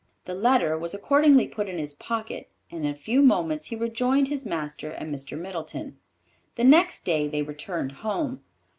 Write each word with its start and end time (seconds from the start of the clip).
The 0.25 0.33
letter 0.33 0.75
was 0.79 0.95
accordingly 0.95 1.45
put 1.47 1.69
in 1.69 1.77
his 1.77 1.93
pocket, 1.93 2.49
and 2.71 2.85
in 2.87 2.91
a 2.91 2.97
few 2.97 3.21
moments 3.21 3.65
he 3.65 3.75
rejoined 3.75 4.29
his 4.29 4.47
master 4.47 4.89
and 4.89 5.13
Mr. 5.13 5.37
Middleton. 5.37 5.99
The 6.55 6.63
next 6.63 7.05
day 7.05 7.27
they 7.27 7.43
returned 7.43 7.91
home. 7.91 8.41